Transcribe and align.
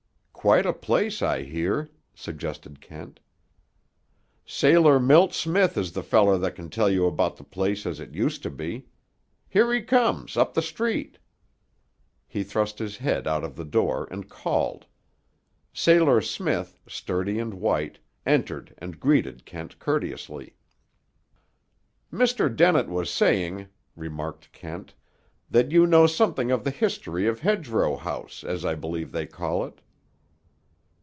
"Quite 0.43 0.65
a 0.65 0.73
place, 0.73 1.21
I 1.21 1.43
hear," 1.43 1.91
suggested 2.15 2.81
Kent. 2.81 3.19
"Sailor 4.43 4.99
Milt 4.99 5.35
Smith 5.35 5.77
is 5.77 5.91
the 5.91 6.01
feller 6.01 6.39
that 6.39 6.55
can 6.55 6.67
tell 6.71 6.89
you 6.89 7.05
about 7.05 7.37
the 7.37 7.43
place 7.43 7.85
as 7.85 7.99
it 7.99 8.15
used 8.15 8.41
to 8.41 8.49
be. 8.49 8.87
Here 9.47 9.71
he 9.71 9.83
comes, 9.83 10.37
up 10.37 10.55
the 10.55 10.63
street." 10.63 11.19
He 12.27 12.41
thrust 12.43 12.79
his 12.79 12.97
head 12.97 13.27
out 13.27 13.43
of 13.43 13.55
the 13.55 13.63
door 13.63 14.07
and 14.09 14.31
called. 14.31 14.87
Sailor 15.73 16.21
Smith, 16.21 16.79
sturdy 16.87 17.37
and 17.37 17.53
white, 17.61 17.99
entered 18.25 18.73
and 18.79 18.99
greeted 18.99 19.45
Kent 19.45 19.77
courteously. 19.77 20.55
"Mr. 22.11 22.53
Dennett 22.53 22.87
was 22.89 23.11
saying," 23.11 23.67
remarked 23.95 24.51
Kent, 24.51 24.95
"that 25.51 25.69
you 25.71 25.85
know 25.85 26.07
something 26.07 26.49
of 26.49 26.63
the 26.63 26.71
history 26.71 27.27
of 27.27 27.41
Hedgerow 27.41 27.95
House, 27.97 28.43
as 28.43 28.65
I 28.65 28.73
believe 28.73 29.11
they 29.11 29.27
call 29.27 29.65
it." 29.65 29.81